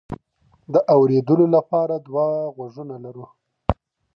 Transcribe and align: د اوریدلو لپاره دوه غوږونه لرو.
د 0.73 0.75
اوریدلو 0.93 1.45
لپاره 1.55 1.95
دوه 2.07 2.25
غوږونه 2.55 2.95
لرو. 3.05 3.25